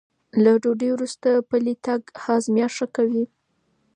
[0.43, 3.25] له ډوډۍ وروسته پلی تګ هاضمه ښه کوي.